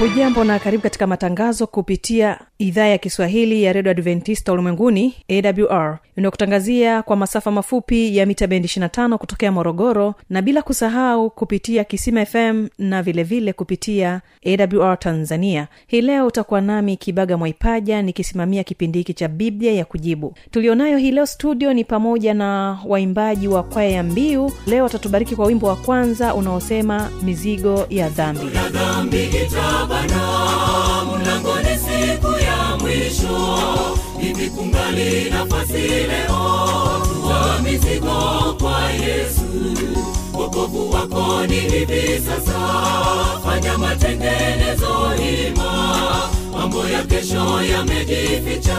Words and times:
hujambo 0.00 0.44
na 0.44 0.58
karibu 0.58 0.82
katika 0.82 1.06
matangazo 1.06 1.66
kupitia 1.66 2.38
idhaa 2.58 2.86
ya 2.86 2.98
kiswahili 2.98 3.62
ya 3.62 3.72
redio 3.72 3.90
adventista 3.90 4.52
ulimwenguni 4.52 5.14
awr 5.28 5.98
inayokutangazia 6.16 7.02
kwa 7.02 7.16
masafa 7.16 7.50
mafupi 7.50 8.16
ya 8.16 8.26
mita 8.26 8.46
bendi 8.46 8.68
25 8.68 9.16
kutokea 9.16 9.52
morogoro 9.52 10.14
na 10.30 10.42
bila 10.42 10.62
kusahau 10.62 11.30
kupitia 11.30 11.84
kisima 11.84 12.26
fm 12.26 12.68
na 12.78 13.02
vilevile 13.02 13.40
vile 13.40 13.52
kupitia 13.52 14.20
awr 14.46 14.98
tanzania. 14.98 15.68
Hii 15.86 16.00
leo 16.00 16.26
utakuwa 16.26 16.60
nami 16.60 16.96
kibaga 16.96 17.36
mwaipaja 17.36 18.02
nikisimamia 18.02 18.64
kipindi 18.64 18.98
hiki 18.98 19.14
cha 19.14 19.28
biblia 19.28 19.72
ya 19.72 19.84
kujibu. 19.84 20.34
Tulionayo 20.50 20.96
hii 20.98 21.10
leo 21.10 21.26
studio 21.26 21.72
ni 21.74 21.84
pamoja 21.84 22.34
na 22.34 22.78
waimbaji 22.86 23.48
wa 23.48 23.62
kwaya 23.62 23.90
ya 23.90 24.02
mbiu. 24.02 24.52
Leo 24.66 24.84
watatubariki 24.84 25.36
kwa 25.36 25.46
wimbo 25.46 25.66
wa 25.66 25.76
kwanza 25.76 26.34
unaosema 26.34 27.10
mizigo 27.22 27.86
ya 27.90 28.08
dhambi. 28.08 28.56
Ya 28.56 28.68
dhambi 28.68 29.28
itabana 29.84 31.04
mlangoni 31.04 31.78
siku 31.78 32.26
ya 32.32 32.76
mwisho. 32.80 33.58
Hivi 34.20 34.50
kungali 34.50 35.30
nafasi 35.30 35.78
leo. 35.78 37.02
Tuwa 37.12 37.58
mizigo 37.62 38.56
kwa 38.60 38.90
yesu. 38.90 39.42
Wokovu 40.34 40.90
wako 40.92 41.46
ni 41.46 41.54
hivi 41.60 42.18
sasa. 42.18 42.58
Fanya 43.44 43.78
matengenezo 43.78 45.10
hima. 45.16 46.30
Mambo 46.52 46.88
ya 46.88 47.02
kesho 47.02 47.62
yamejificha. 47.62 48.76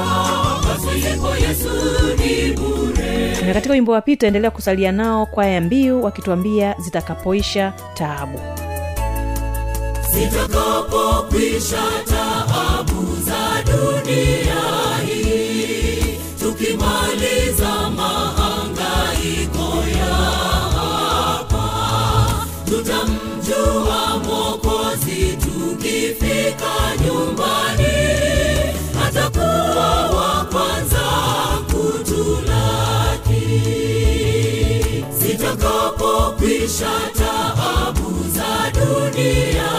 Pasipo 0.68 1.36
yesu 1.36 1.70
ni 2.18 2.52
bure. 2.54 3.36
Na 3.48 3.54
katika 3.54 3.74
wimbo 3.74 3.92
wa 3.92 4.02
pita, 4.02 4.28
endelea 4.28 4.52
kusalia 4.52 4.92
nao 4.92 5.26
kwaya 5.26 5.52
ya 5.54 5.62
mbiu 5.62 6.04
wakituambia 6.04 6.76
zitakapoisha 6.80 7.74
taabu 7.94 8.40
zitakapokwisha 10.16 11.84
taabu 12.10 13.16
za 13.26 13.64
dunia 13.64 14.64
hii 15.06 16.18
tukimaliza 16.40 17.90
mahangaiko 17.90 19.84
ya 20.00 20.16
hapa 20.76 21.70
tutamjua 22.66 24.20
mwokozi 24.26 25.38
tukifika 25.38 26.74
nyumbani 27.06 27.98
atakuwa 29.08 30.08
wa 30.10 30.46
kwanza 30.52 31.06
kutulaki. 31.68 33.46
Zitakapokwisha 35.20 36.92
taabu 37.18 38.12
za 38.36 38.72
dunia 38.72 39.72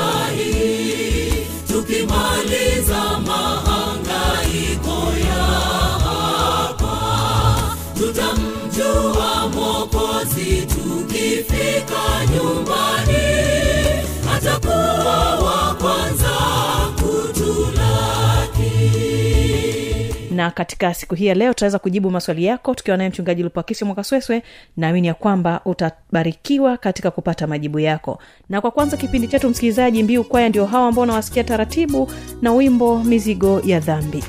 na 20.47 20.51
katika 20.51 20.95
siku 20.95 21.15
hii 21.15 21.27
ya 21.27 21.35
leo 21.35 21.53
tutaweza 21.53 21.79
kujibu 21.79 22.11
maswali 22.11 22.45
yako 22.45 22.75
tukiwa 22.75 22.97
naye 22.97 23.09
mchungaji 23.11 23.43
lupakisi 23.43 23.85
mwakasweswe. 23.85 24.43
Naamini 24.77 25.07
ya 25.07 25.15
kwamba 25.15 25.61
utabarikiwa 25.65 26.77
katika 26.77 27.11
kupata 27.11 27.47
majibu 27.47 27.79
yako. 27.81 28.19
Na 28.49 28.61
kwa 28.61 28.71
kwanza 28.71 28.97
kipindi 28.97 29.29
chetu 29.29 29.49
msikilizaji 29.49 30.03
mbiu 30.03 30.25
kwaya 30.25 30.49
ndio 30.49 30.67
hawa 30.67 30.89
ambao 30.89 31.03
unawasikia 31.05 31.45
taratibu 31.45 32.11
na 32.43 32.53
wimbo 32.53 32.99
mizigo 33.05 33.61
ya 33.65 33.81
dhambi 33.81 34.25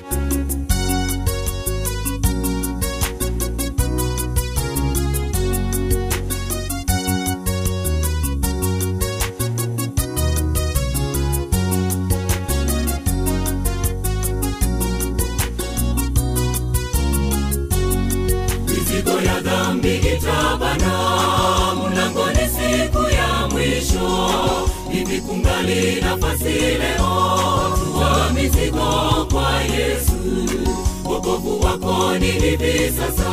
hivi 32.31 32.93
sasa 32.97 33.29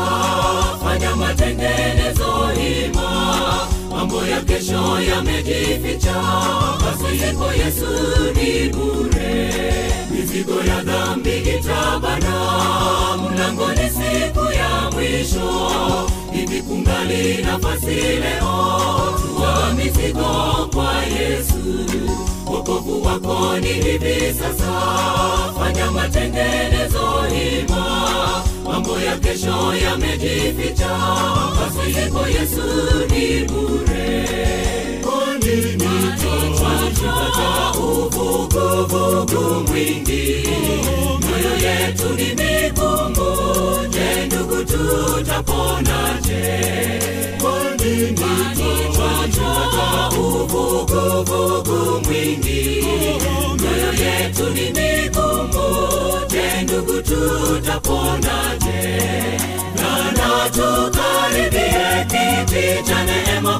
fanya 0.84 1.16
matengenezo 1.16 2.48
hima. 2.60 3.34
Mambo 3.90 4.26
ya 4.26 4.40
kesho 4.40 5.00
yamejificha. 5.10 6.14
Pasipo 6.80 7.52
yesu 7.52 7.86
ni 8.34 8.68
bure. 8.68 9.52
Mizigo 10.10 10.60
ya 10.68 10.82
dhambi 10.82 11.30
itabana. 11.38 12.34
Mlangoni 13.16 13.90
siku 13.90 14.44
ya 14.52 14.90
mwisho. 14.92 15.70
Hivi 16.32 16.62
kungali 16.62 17.42
nafasi 17.42 17.94
leo. 17.94 19.16
Tuwa 19.22 19.72
mizigo 19.76 20.68
kwa 20.74 20.94
yesu. 21.04 21.86
Wokovu 22.46 23.02
wako 23.06 23.58
ni 23.58 23.68
hivi 23.72 24.34
sasa. 24.34 24.72
Fanya 25.58 25.90
matengenezo 25.90 27.22
hima 27.34 28.44
mambo 28.74 29.00
ya 29.00 29.16
kesho 29.18 29.74
yamejificha. 29.84 30.90
Pasipo 31.58 32.28
yesu 32.28 32.62
ni 33.10 33.44
bure. 33.44 34.28
Konini 35.04 35.88
uvuguvugu 37.78 39.42
mwingi. 39.70 40.48
Mioyo 41.20 41.54
yetu 41.64 42.08
ni 42.16 42.24
migumu 42.24 43.28
je 43.90 44.26
ndugu 44.26 44.56
tutaponaje 44.64 46.44
twatwata 48.94 50.16
uvuguvugu 50.18 51.13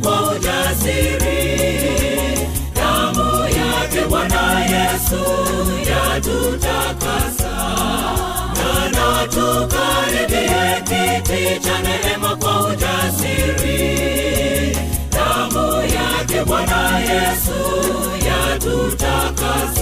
kwa 0.05 0.33
ujasiri 0.33 1.41
damu 2.75 3.45
yake 3.45 4.01
bwana 4.09 4.61
yesu 4.61 5.21
yatutakasa. 5.91 7.55
Nana 8.57 9.27
tukaribie 9.29 10.83
kiti 10.85 11.61
cha 11.61 11.79
neema 11.83 12.37
kwa 12.37 12.67
ujasiri. 12.67 13.79
Damu 15.11 15.73
yake 15.83 16.45
bwana 16.47 16.99
yesu 16.99 17.59
yatutakasa 18.27 19.74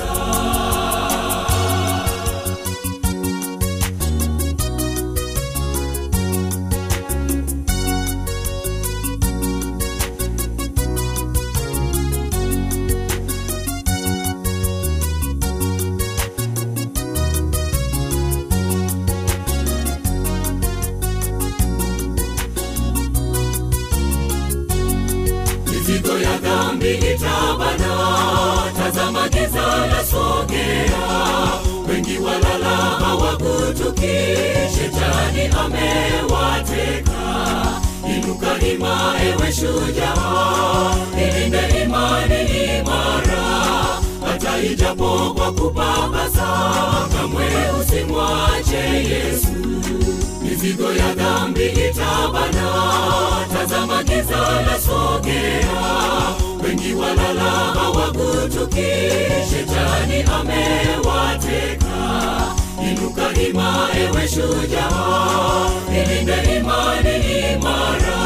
ya 26.23 26.39
dhambi 26.39 26.91
itabana. 26.95 27.93
Tazama 28.77 29.29
giza 29.29 29.67
la 29.87 30.05
sogea. 30.05 31.03
Wengi 31.89 32.19
walala 32.19 32.77
hawakutuki 32.77 34.17
shetani 34.75 35.45
amewateka. 35.63 37.23
Inuka 38.17 38.67
ima 38.67 39.15
ewe 39.25 39.53
shujaa. 39.53 40.95
Ilinde 41.23 41.83
imani 41.85 42.41
imara. 42.79 43.43
Hata 44.27 44.59
ijapo 44.63 45.35
kwa 45.35 45.53
kupapasa 45.53 46.49
kamwe 47.17 47.47
usimwache 47.81 48.77
yesu 49.11 49.53
mizigo 50.53 50.93
ya 50.93 51.15
dhambi 51.15 51.67
itabana. 51.67 52.69
Tazama 53.53 54.03
giza 54.05 54.41
la 54.67 54.81
sogea. 54.81 55.79
Wengi 56.65 56.95
walala 56.95 57.51
hawakutuki 57.75 58.91
shetani 59.51 60.23
amewateka. 60.37 61.97
Inuka 62.91 63.41
ima 63.49 63.89
ewe 63.97 64.29
shujaa. 64.29 65.71
Ilinde 65.91 66.57
imani 66.57 67.15
imara. 67.53 68.21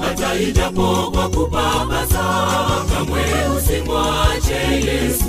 Hata 0.00 0.34
ijapo 0.40 1.10
kwa 1.14 1.28
kupapasa 1.28 2.24
kamwe 2.94 3.22
usimwache 3.56 4.60
yesu. 4.86 5.24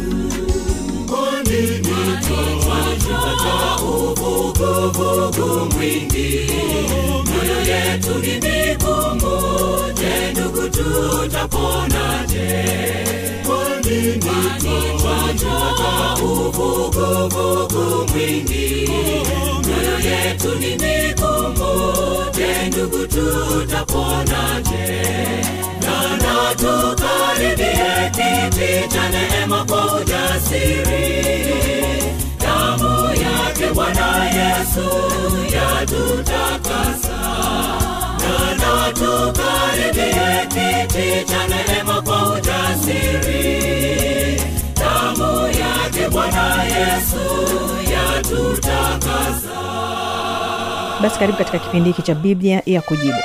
Twataka 1.07 2.64
tutaponaje 11.87 12.65
twataka 15.39 16.23
uvuguvugu 16.23 17.85
mwingi. 18.13 18.89
Mioyo 19.65 19.99
yetu 20.09 20.49
ni 20.59 20.69
migumu 20.69 21.71
je 22.35 22.49
ndugu 22.67 23.01
tutaponaje 23.07 24.85
yesu 34.35 34.87
yatutakasa 35.55 37.04
tukaribie 40.05 40.47
kiti 40.47 41.25
yesu 46.63 47.23
yatutakasa 47.91 49.55
basi 51.01 51.19
karibu 51.19 51.37
katika 51.37 51.59
kipindi 51.59 51.89
hiki 51.89 52.01
cha 52.01 52.15
biblia 52.15 52.61
ya 52.65 52.81
kujibu 52.81 53.17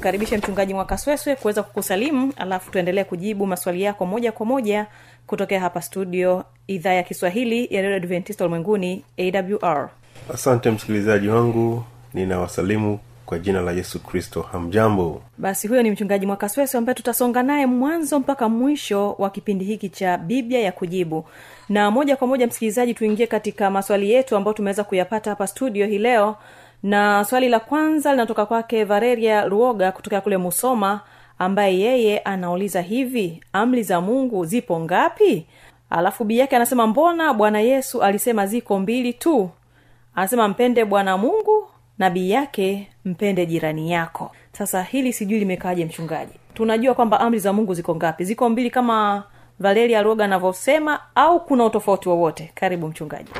basi 0.00 0.36
mchungaji 0.36 0.74
mwakasweswe 0.74 1.36
kuweza 1.36 1.62
kukusalimu 1.62 2.32
alafu 2.36 2.70
tuendelee 2.70 3.04
kujibu 3.04 3.46
maswali 3.46 3.82
yako 3.82 4.06
moja 4.06 4.32
kwa 4.32 4.46
moja 4.46 4.86
kutokea 5.26 5.60
hapa 5.60 5.82
studio 5.82 6.44
idhaa 6.66 6.92
ya 6.92 7.02
kiswahili 7.02 7.68
ya 7.74 7.82
redio 7.82 7.96
adventista 7.96 8.44
ulimwenguni 8.44 9.04
awr 9.18 9.88
asante 10.34 10.70
msikilizaji 10.70 11.28
wangu 11.28 11.84
ninawasalimu 12.14 12.98
kwa 13.26 13.38
jina 13.38 13.60
la 13.60 13.72
yesu 13.72 14.00
kristo. 14.02 14.42
Hamjambo. 14.42 15.22
Basi 15.38 15.68
huyo 15.68 15.82
ni 15.82 15.90
mchungaji 15.90 16.26
mwakasweswe 16.26 16.78
ambaye 16.78 16.94
tutasonga 16.94 17.42
naye 17.42 17.66
mwanzo 17.66 18.18
mpaka 18.20 18.48
mwisho 18.48 19.12
wa 19.18 19.30
kipindi 19.30 19.64
hiki 19.64 19.88
cha 19.88 20.18
biblia 20.18 20.60
ya 20.60 20.72
kujibu. 20.72 21.24
Na 21.68 21.90
moja 21.90 22.16
kwa 22.16 22.26
moja 22.26 22.46
msikilizaji 22.46 22.94
tuingie 22.94 23.26
katika 23.26 23.70
maswali 23.70 24.10
yetu 24.10 24.36
ambayo 24.36 24.54
tumeweza 24.54 24.84
kuyapata 24.84 25.30
hapa 25.30 25.46
studio 25.46 25.86
hii 25.86 25.98
leo 25.98 26.36
na 26.82 27.24
swali 27.24 27.48
la 27.48 27.60
kwanza 27.60 28.10
linatoka 28.10 28.46
kwake 28.46 28.84
vareria 28.84 29.44
ruoga 29.44 29.92
kutoka 29.92 30.20
kule 30.20 30.36
musoma 30.36 31.00
ambaye 31.38 31.78
yeye 31.80 32.18
anauliza 32.18 32.80
hivi 32.82 33.40
amri 33.52 33.82
za 33.82 34.00
mungu 34.00 34.44
zipo 34.44 34.80
ngapi? 34.80 35.46
Alafu 35.90 36.24
bii 36.24 36.38
yake 36.38 36.56
anasema 36.56 36.86
mbona 36.86 37.34
bwana 37.34 37.60
yesu 37.60 38.02
alisema 38.02 38.46
ziko 38.46 38.78
mbili 38.78 39.12
tu? 39.12 39.50
Anasema 40.14 40.48
mpende 40.48 40.84
bwana 40.84 41.18
mungu 41.18 41.68
na 41.98 42.10
bii 42.10 42.30
yake 42.30 42.88
mpende 43.04 43.46
jirani 43.46 43.92
yako. 43.92 44.30
Sasa 44.52 44.82
hili 44.82 45.12
sijui 45.12 45.38
limekaaje 45.38 45.84
mchungaji? 45.84 46.32
Tunajua 46.54 46.94
kwamba 46.94 47.20
amri 47.20 47.38
za 47.38 47.52
mungu 47.52 47.74
ziko 47.74 47.96
ngapi? 47.96 48.24
Ziko 48.24 48.48
mbili 48.48 48.70
kama 48.70 49.22
valeria 49.58 50.02
roga 50.02 50.24
anavyosema 50.24 51.00
au 51.14 51.44
kuna 51.44 51.64
utofauti 51.64 52.08
wowote? 52.08 52.50
Karibu 52.54 52.88
mchungaji 52.88 53.30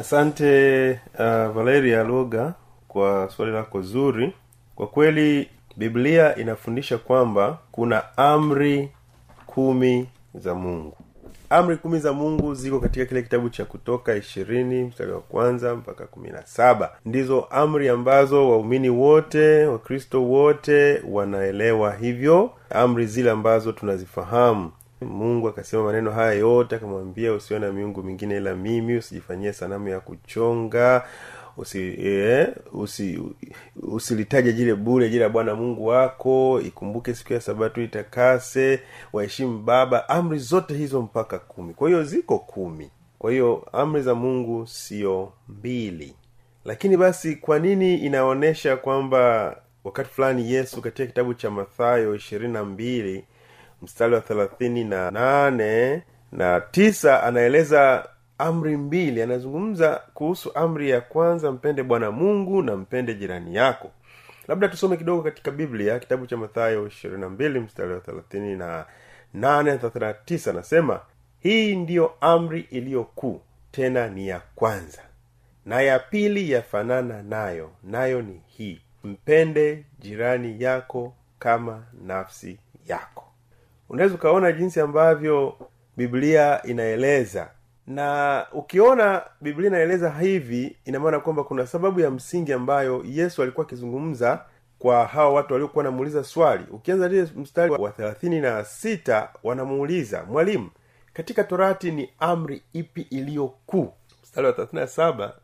asante 0.00 0.90
uh, 1.14 1.24
valeria 1.54 2.02
loga 2.04 2.54
kwa 2.88 3.28
swali 3.36 3.52
lako 3.52 3.82
zuri. 3.82 4.32
Kwa 4.74 4.86
kweli 4.86 5.48
biblia 5.76 6.36
inafundisha 6.36 6.98
kwamba 6.98 7.58
kuna 7.72 8.16
amri 8.16 8.88
kumi 9.46 10.08
za 10.34 10.54
mungu. 10.54 10.96
Amri 11.50 11.76
kumi 11.76 11.98
za 11.98 12.12
mungu 12.12 12.54
ziko 12.54 12.80
katika 12.80 13.04
kile 13.06 13.22
kitabu 13.22 13.50
cha 13.50 13.64
kutoka 13.64 14.14
ishirini 14.14 14.84
mstari 14.84 15.12
wa 15.12 15.20
kwanza 15.20 15.74
mpaka 15.74 16.06
kumi 16.06 16.30
na 16.30 16.46
saba. 16.46 16.92
Ndizo 17.04 17.40
amri 17.50 17.88
ambazo 17.88 18.50
waumini 18.50 18.88
wote 18.88 19.66
wakristo 19.66 20.24
wote 20.24 21.02
wanaelewa 21.08 21.94
hivyo. 21.94 22.50
Amri 22.70 23.06
zile 23.06 23.30
ambazo 23.30 23.72
tunazifahamu 23.72 24.70
mungu 25.00 25.48
akasema 25.48 25.82
maneno 25.82 26.10
haya 26.10 26.32
yote 26.32 26.76
akamwambia 26.76 27.32
usiwe 27.32 27.60
na 27.60 27.72
miungu 27.72 28.02
mingine 28.02 28.36
ila 28.36 28.54
mimi 28.54 28.96
usijifanyie 28.96 29.52
sanamu 29.52 29.88
ya 29.88 30.00
kuchonga 30.00 31.06
usi 31.56 31.94
eh, 32.06 32.48
usi 32.72 33.22
usilitaje 33.82 34.52
jile 34.52 34.74
bure 34.74 35.08
jila 35.08 35.28
bwana 35.28 35.54
mungu 35.54 35.86
wako. 35.86 36.60
Ikumbuke 36.64 37.14
siku 37.14 37.32
ya 37.32 37.40
sabato 37.40 37.82
itakase 37.82 38.80
waheshimu 39.12 39.58
baba. 39.62 40.08
Amri 40.08 40.38
zote 40.38 40.74
hizo 40.74 41.02
mpaka 41.02 41.38
kumi. 41.38 41.74
Kwa 41.74 41.88
hiyo 41.88 42.04
ziko 42.04 42.38
kumi. 42.38 42.90
Kwa 43.18 43.30
hiyo 43.30 43.68
amri 43.72 44.02
za 44.02 44.14
mungu 44.14 44.66
sio 44.66 45.32
mbili. 45.48 46.14
Lakini 46.64 46.96
basi 46.96 47.36
kwa 47.36 47.58
nini 47.58 47.94
inaonyesha 47.94 48.76
kwamba 48.76 49.56
wakati 49.84 50.10
fulani 50.10 50.52
yesu 50.52 50.82
katika 50.82 51.06
kitabu 51.06 51.34
cha 51.34 51.50
mathayo 51.50 52.14
ishirini 52.14 52.52
na 52.52 52.64
mbili 52.64 53.24
mstari 53.82 54.14
wa 54.14 54.20
thelathini 54.20 54.84
na 54.84 55.10
nane 55.10 56.02
na 56.32 56.60
tisa 56.60 57.22
anaeleza 57.22 58.08
amri 58.38 58.76
mbili. 58.76 59.22
Anazungumza 59.22 60.02
kuhusu 60.14 60.54
amri 60.54 60.90
ya 60.90 61.00
kwanza 61.00 61.52
mpende 61.52 61.82
bwana 61.82 62.10
mungu 62.10 62.62
na 62.62 62.76
mpende 62.76 63.14
jirani 63.14 63.54
yako. 63.54 63.90
Labda 64.48 64.68
tusome 64.68 64.96
kidogo 64.96 65.22
katika 65.22 65.50
biblia 65.50 65.98
kitabu 65.98 66.26
cha 66.26 66.36
mathayo 66.36 66.86
ishirini 66.86 67.20
na 67.20 67.28
mbili 67.28 67.60
mstari 67.60 67.92
wa 67.92 68.00
thelathini 68.00 68.56
na 68.56 68.86
nane 69.34 69.70
na 69.70 69.78
thelathini 69.78 70.24
tisa. 70.24 70.50
Anasema 70.50 71.00
hii 71.40 71.76
ndiyo 71.76 72.14
amri 72.20 72.60
iliyo 72.70 73.04
kuu 73.04 73.40
tena 73.70 74.08
ni 74.08 74.28
ya 74.28 74.42
kwanza 74.54 75.02
na 75.66 75.80
ya 75.80 75.98
pili 75.98 76.50
yafanana 76.50 77.22
nayo 77.22 77.70
nayo 77.82 78.22
ni 78.22 78.40
hii 78.46 78.80
mpende 79.04 79.84
jirani 79.98 80.62
yako 80.62 81.14
kama 81.38 81.82
nafsi 82.06 82.58
yako 82.86 83.25
unaweza 83.88 84.14
ukaona 84.14 84.52
jinsi 84.52 84.80
ambavyo 84.80 85.54
biblia 85.96 86.62
inaeleza. 86.62 87.50
Na 87.86 88.46
ukiona 88.52 89.22
biblia 89.40 89.68
inaeleza 89.68 90.10
hivi 90.10 90.76
ina 90.84 91.00
maana 91.00 91.20
kwamba 91.20 91.44
kuna 91.44 91.66
sababu 91.66 92.00
ya 92.00 92.10
msingi 92.10 92.52
ambayo 92.52 93.02
yesu 93.06 93.42
alikuwa 93.42 93.66
akizungumza 93.66 94.44
kwa 94.78 95.06
hawa 95.06 95.32
watu 95.32 95.52
waliokuwa 95.52 95.84
wanamuuliza 95.84 96.24
swali. 96.24 96.64
Ukianza 96.70 97.08
lile 97.08 97.28
mstari 97.36 97.72
wa 97.72 97.90
thelathini 97.90 98.40
na 98.40 98.64
sita 98.64 99.28
wanamuuliza 99.42 100.24
mwalimu 100.24 100.70
katika 101.12 101.44
torati 101.44 101.90
ni 101.90 102.10
amri 102.18 102.62
ipi 102.72 103.00
iliyo 103.00 103.48
kuu? 103.66 103.92
Mstari 104.22 104.46
wa 104.46 104.52
thelathini 104.52 104.80
na 104.80 104.86
saba 104.86 105.34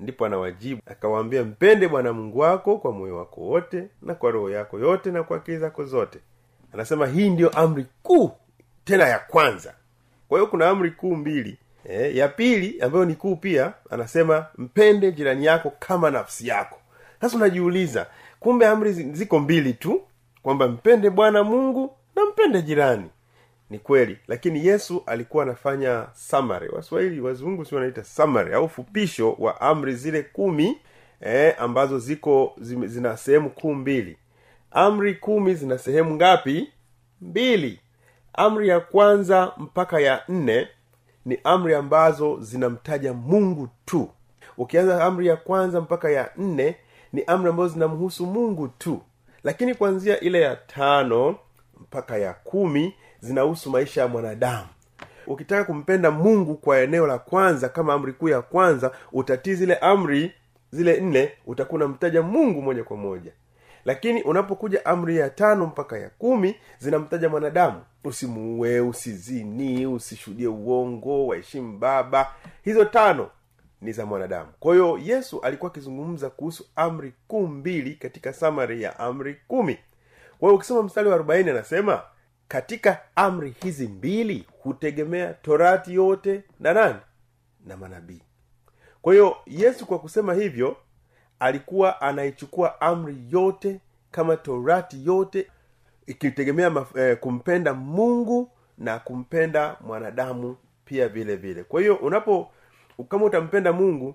ndipo 0.00 0.26
anawajibu 0.26 0.82
akawaambia 0.86 1.44
mpende 1.44 1.88
bwana 1.88 2.12
mungu 2.12 2.38
wako 2.38 2.78
kwa 2.78 2.92
moyo 2.92 3.16
wako 3.16 3.40
wote 3.40 3.88
na 4.02 4.14
kwa 4.14 4.30
roho 4.30 4.50
yako 4.50 4.78
yote 4.78 5.10
na 5.10 5.22
kwa 5.22 5.36
akili 5.36 5.58
zako 5.58 5.84
zote 5.84 6.18
anasema 6.74 7.06
hii 7.06 7.30
ndiyo 7.30 7.48
amri 7.48 7.86
kuu 8.02 8.30
tena 8.84 9.08
ya 9.08 9.18
kwanza. 9.18 9.74
Kwa 10.28 10.38
hiyo 10.38 10.50
kuna 10.50 10.68
amri 10.68 10.90
kuu 10.90 11.16
mbili. 11.16 11.58
E, 11.88 12.16
ya 12.16 12.28
pili 12.28 12.80
ambayo 12.80 13.04
ni 13.04 13.14
kuu 13.14 13.36
pia 13.36 13.72
anasema 13.90 14.46
mpende 14.58 15.12
jirani 15.12 15.44
yako 15.44 15.72
kama 15.78 16.10
nafsi 16.10 16.48
yako. 16.48 16.80
Sasa 17.20 17.36
unajiuliza 17.36 18.06
kumbe 18.40 18.66
amri 18.66 18.92
ziko 18.92 19.38
mbili 19.38 19.72
tu 19.72 20.02
kwamba 20.42 20.68
mpende 20.68 21.10
bwana 21.10 21.44
mungu 21.44 21.96
na 22.16 22.24
mpende 22.24 22.62
jirani. 22.62 23.10
Ni 23.70 23.78
kweli 23.78 24.18
lakini 24.28 24.66
yesu 24.66 25.02
alikuwa 25.06 25.42
anafanya 25.44 26.06
samari 26.12 26.68
waswahili 26.68 27.20
wazungu 27.20 27.64
si 27.64 27.74
wanaita 27.74 28.04
samari 28.04 28.54
au 28.54 28.68
fupisho 28.68 29.32
wa 29.38 29.60
amri 29.60 29.94
zile 29.94 30.22
kumi 30.22 30.78
eh, 31.20 31.54
ambazo 31.58 31.98
ziko 31.98 32.54
zina 32.60 33.16
sehemu 33.16 33.50
kuu 33.50 33.74
mbili 33.74 34.16
amri 34.74 35.14
kumi 35.14 35.54
zina 35.54 35.78
sehemu 35.78 36.14
ngapi? 36.14 36.68
Mbili. 37.20 37.80
Amri 38.32 38.68
ya 38.68 38.80
kwanza 38.80 39.52
mpaka 39.56 40.00
ya 40.00 40.22
nne 40.28 40.68
ni 41.24 41.38
amri 41.44 41.74
ambazo 41.74 42.38
zinamtaja 42.40 43.12
mungu 43.12 43.68
tu. 43.84 44.10
Ukianza 44.58 45.04
amri 45.04 45.26
ya 45.26 45.36
kwanza 45.36 45.80
mpaka 45.80 46.10
ya 46.10 46.30
nne 46.36 46.76
ni 47.12 47.22
amri 47.26 47.50
ambazo 47.50 47.68
zinamhusu 47.68 48.26
mungu 48.26 48.68
tu. 48.68 49.00
Lakini 49.44 49.74
kuanzia 49.74 50.20
ile 50.20 50.40
ya 50.40 50.56
tano 50.56 51.36
mpaka 51.80 52.18
ya 52.18 52.32
kumi 52.32 52.94
zinahusu 53.20 53.70
maisha 53.70 54.00
ya 54.00 54.08
mwanadamu. 54.08 54.66
Ukitaka 55.26 55.64
kumpenda 55.64 56.10
mungu 56.10 56.54
kwa 56.54 56.80
eneo 56.80 57.06
la 57.06 57.18
kwanza 57.18 57.68
kama 57.68 57.92
amri 57.94 58.12
kuu 58.12 58.28
ya 58.28 58.42
kwanza 58.42 58.92
utatii 59.12 59.54
zile 59.54 59.74
amri 59.74 60.32
zile 60.70 61.00
nne 61.00 61.32
utakuwa 61.46 61.76
unamtaja 61.84 62.22
mungu 62.22 62.62
moja 62.62 62.84
kwa 62.84 62.96
moja 62.96 63.32
lakini 63.84 64.22
unapokuja 64.22 64.84
amri 64.86 65.16
ya 65.16 65.30
tano 65.30 65.66
mpaka 65.66 65.98
ya 65.98 66.10
kumi 66.10 66.56
zinamtaja 66.78 67.28
mwanadamu. 67.28 67.82
Usimuue 68.04 68.80
usizini 68.80 69.86
usishuhudie 69.86 70.46
uongo 70.48 71.26
waheshimu 71.26 71.78
baba. 71.78 72.32
Hizo 72.62 72.84
tano 72.84 73.30
ni 73.80 73.92
za 73.92 74.06
mwanadamu. 74.06 74.48
Kwa 74.60 74.74
hiyo 74.74 74.98
yesu 75.02 75.40
alikuwa 75.40 75.70
akizungumza 75.70 76.30
kuhusu 76.30 76.66
amri 76.76 77.12
kuu 77.28 77.46
mbili 77.46 77.94
katika 77.94 78.32
samari 78.32 78.82
ya 78.82 78.98
amri 78.98 79.36
kumi. 79.48 79.78
Kwa 80.38 80.48
hiyo 80.48 80.54
ukisoma 80.56 80.82
mstari 80.82 81.08
wa 81.08 81.14
arobaini 81.14 81.50
anasema 81.50 82.02
katika 82.48 83.00
amri 83.16 83.54
hizi 83.62 83.88
mbili 83.88 84.46
hutegemea 84.62 85.32
torati 85.34 85.94
yote 85.94 86.42
na 86.60 86.72
nani? 86.72 86.98
Na 87.66 87.76
manabii. 87.76 88.22
Kwa 89.02 89.12
hiyo 89.12 89.36
yesu 89.46 89.86
kwa 89.86 89.98
kusema 89.98 90.34
hivyo 90.34 90.76
alikuwa 91.44 92.00
anaichukua 92.00 92.80
amri 92.80 93.16
yote 93.30 93.80
kama 94.10 94.36
torati 94.36 95.06
yote 95.06 95.50
ikitegemea 96.06 96.86
eh, 96.96 97.16
kumpenda 97.20 97.74
mungu 97.74 98.50
na 98.78 98.98
kumpenda 98.98 99.76
mwanadamu 99.80 100.56
pia 100.84 101.08
vile 101.08 101.36
vile. 101.36 101.64
Kwa 101.64 101.80
hiyo 101.80 101.96
unapo 101.96 102.50
kama 103.08 103.24
utampenda 103.24 103.72
mungu 103.72 104.14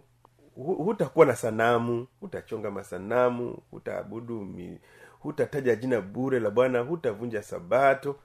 hutakuwa 0.56 1.26
na 1.26 1.36
sanamu 1.36 2.08
hutachonga 2.20 2.72
masanamu 2.72 3.58
hutaabudu 3.72 4.48
hutataja 5.20 5.76
jina 5.76 6.02
bure 6.02 6.40
la 6.40 6.50
bwana 6.50 6.80
hutavunja 6.80 7.44
sabato. 7.44 8.16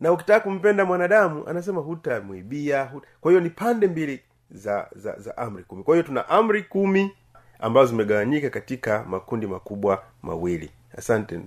Na 0.00 0.12
ukitaka 0.12 0.40
kumpenda 0.40 0.84
mwanadamu 0.84 1.46
anasema 1.48 1.80
hutamwibia 1.80 2.84
huta... 2.84 3.06
kwa 3.20 3.30
hiyo 3.32 3.40
ni 3.40 3.50
pande 3.50 3.86
mbili 3.86 4.20
za 4.50 4.88
za 4.96 5.18
za 5.18 5.36
amri 5.36 5.64
kumi. 5.64 5.82
Kwa 5.82 5.94
hiyo 5.94 6.02
tuna 6.06 6.28
amri 6.28 6.62
kumi 6.62 7.10
ambazo 7.60 7.86
zimegawanyika 7.86 8.50
katika 8.50 9.04
makundi 9.08 9.46
makubwa 9.46 10.02
mawili. 10.22 10.70
Asante. 10.98 11.40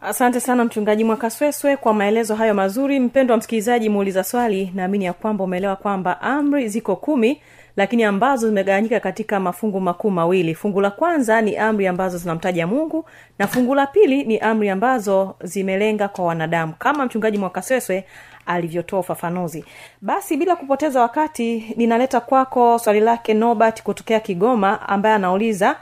Asante 0.00 0.40
sana 0.40 0.64
mchungaji 0.64 1.04
mwakasweswe 1.04 1.76
kwa 1.76 1.94
maelezo 1.94 2.34
hayo 2.34 2.54
mazuri. 2.54 3.00
Mpendo 3.00 3.32
wa 3.34 3.38
msikilizaji 3.38 3.88
muuliza 3.88 4.24
swali. 4.24 4.72
Naamini 4.74 5.04
ya 5.04 5.12
kwamba 5.12 5.44
umeelewa 5.44 5.76
kwamba 5.76 6.20
amri 6.20 6.68
ziko 6.68 6.96
kumi 6.96 7.40
lakini 7.76 8.04
ambazo 8.04 8.48
zimegawanyika 8.48 9.00
katika 9.00 9.40
mafungu 9.40 9.80
makuu 9.80 10.10
mawili. 10.10 10.54
Fungu 10.54 10.80
la 10.80 10.90
kwanza 10.90 11.40
ni 11.40 11.56
amri 11.56 11.86
ambazo 11.86 12.18
zinamtaja 12.18 12.66
mungu 12.66 13.04
na 13.38 13.46
fungu 13.46 13.74
la 13.74 13.86
pili 13.86 14.24
ni 14.24 14.38
amri 14.38 14.68
ambazo 14.70 15.36
zimelenga 15.42 16.08
kwa 16.08 16.24
wanadamu. 16.24 16.72
Kama 16.78 17.06
mchungaji 17.06 17.38
mwakasweswe 17.38 18.04
alivyotoa 18.46 19.00
ufafanuzi. 19.00 19.64
Basi 20.00 20.36
bila 20.36 20.56
kupoteza 20.56 21.00
wakati 21.00 21.74
ninaleta 21.76 22.20
kwako 22.20 22.78
swali 22.78 23.00
lake 23.00 23.34
nobert 23.34 23.82
kutokea 23.82 24.20
kigoma 24.20 24.88
ambaye 24.88 25.14
anauliza 25.14 25.76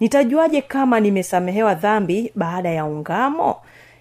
nitajuaje 0.00 0.62
kama 0.62 1.00
nimesamehewa 1.00 1.74
dhambi 1.74 2.32
baada 2.34 2.68
ya 2.70 2.84
ungamo? 2.84 3.56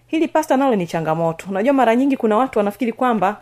Hili 0.08 0.28
pasta 0.28 0.58
nalo 0.58 0.76
ni 0.76 0.88
changamoto. 0.88 1.46
Unajua 1.50 1.74
mara 1.74 1.96
nyingi 1.96 2.18
kuna 2.18 2.38
watu 2.38 2.60
wanafikiri 2.60 2.94
kwamba 2.94 3.38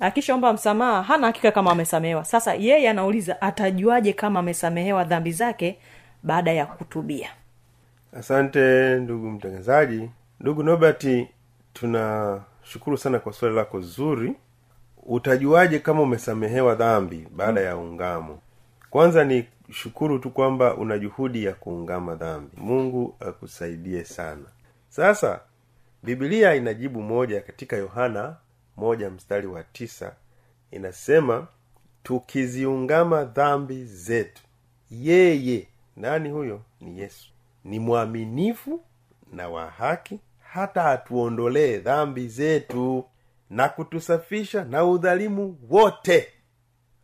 akishaomba 0.00 0.52
msamaha 0.52 1.02
hana 1.02 1.26
hakika 1.26 1.52
kama 1.52 1.70
amesamehewa. 1.70 2.24
Sasa 2.24 2.54
yeye 2.54 2.90
anauliza 2.90 3.42
atajuaje 3.42 4.12
kama 4.12 4.38
amesamehewa 4.40 5.04
dhambi 5.04 5.32
zake 5.32 5.78
baada 6.22 6.52
ya 6.52 6.66
kutubia? 6.66 7.28
Asante 8.18 8.94
ndugu 8.96 9.30
mtangazaji. 9.30 10.10
Ndugu 10.40 10.62
nobert 10.62 11.06
tunashukuru 12.64 12.98
sana 12.98 13.18
kwa 13.18 13.32
swali 13.32 13.54
lako 13.54 13.80
zuri. 13.80 14.34
Utajuaje 15.06 15.78
kama 15.78 16.02
umesamehewa 16.02 16.74
dhambi 16.74 17.28
baada 17.36 17.60
ya 17.60 17.76
ungamo? 17.76 18.38
Kwanza 18.90 19.24
ni 19.24 19.46
shukuru 19.70 20.18
tu 20.18 20.30
kwamba 20.30 20.74
una 20.76 20.98
juhudi 20.98 21.44
ya 21.44 21.52
kuungama 21.52 22.14
dhambi. 22.14 22.56
Mungu 22.56 23.16
akusaidie 23.20 24.04
sana. 24.04 24.44
Sasa 24.88 25.40
bibilia 26.02 26.54
inajibu 26.54 27.02
moja 27.02 27.40
katika 27.40 27.76
yohana 27.76 28.36
moja 28.76 29.10
mstari 29.10 29.46
wa 29.46 29.62
tisa. 29.62 30.14
Inasema 30.70 31.46
tukiziungama 32.02 33.24
dhambi 33.24 33.84
zetu 33.84 34.42
yeye 34.90 35.68
nani 35.96 36.30
huyo? 36.30 36.60
Ni 36.80 36.98
yesu. 37.00 37.30
Ni 37.64 37.78
mwaminifu 37.78 38.80
na 39.32 39.48
wa 39.48 39.70
haki 39.70 40.20
hata 40.54 40.84
atuondolee 40.84 41.78
dhambi 41.78 42.28
zetu 42.28 43.04
na 43.50 43.68
kutusafisha 43.68 44.64
na 44.64 44.84
udhalimu 44.84 45.58
wote. 45.70 46.28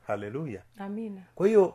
Haleluya. 0.07 0.63
Amina. 0.79 1.23
Kwa 1.35 1.47
hiyo 1.47 1.75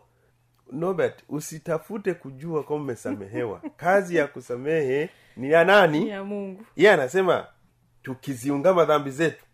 nobert 0.72 1.24
usitafute 1.30 2.14
kujua 2.14 2.64
kama 2.64 2.76
umesamehewa. 2.76 3.62
Kazi 3.78 4.16
ya 4.16 4.28
kusamehe 4.28 5.10
ni 5.38 5.52
ya 5.52 5.64
nani? 5.66 6.10
Ya 6.10 6.24
mungu. 6.24 6.66
Iye 6.76 6.92
anasema 6.92 7.48
tukiziungama 8.04 8.86
dhambi 8.86 9.12
zetu 9.12 9.46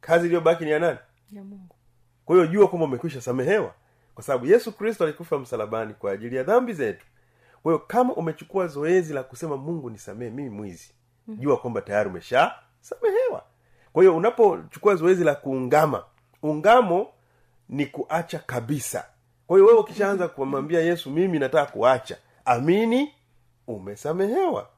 kazi 0.00 0.26
iliyobaki 0.26 0.64
ni 0.64 0.70
ya 0.70 0.78
nani? 0.78 0.98
Ya 1.32 1.44
mungu. 1.44 1.76
Kwa 2.24 2.36
hiyo 2.36 2.46
jua 2.46 2.68
kwamba 2.68 2.86
umekwisha 2.86 3.20
samehewa. 3.20 3.74
Kwa 4.14 4.24
sababu 4.24 4.46
yesu 4.46 4.72
kristo 4.72 5.04
alikufa 5.04 5.38
msalabani 5.38 5.94
kwa 5.94 6.12
ajili 6.12 6.36
ya 6.36 6.42
dhambi 6.42 6.72
zetu. 6.72 7.06
Kwa 7.62 7.72
hiyo 7.72 7.84
kama 7.86 8.14
umechukua 8.14 8.66
zoezi 8.66 9.12
la 9.14 9.22
kusema 9.22 9.56
mungu 9.56 9.90
nisamehe 9.90 10.30
mimi 10.30 10.50
mwizi 10.50 10.94
jua 11.28 11.56
kwamba 11.56 11.80
tayari 11.80 12.08
umesha 12.10 12.54
samehewa. 12.80 13.42
Kwa 13.92 14.02
hiyo 14.02 14.16
unapochukua 14.16 14.94
zoezi 14.94 15.24
la 15.24 15.34
kuungama 15.34 16.04
ungamo 16.42 17.06
ni 17.68 17.86
kuacha 17.86 18.38
kabisa. 18.38 19.04
Kwa 19.46 19.56
hiyo 19.58 19.66
wewe 19.68 19.80
ukishaanza 19.80 20.28
kumwambia 20.28 20.80
yesu 20.80 21.10
mimi 21.10 21.38
nataka 21.38 21.72
kuacha 21.72 22.16
amini 22.44 23.12
umesamehewa. 23.66 24.68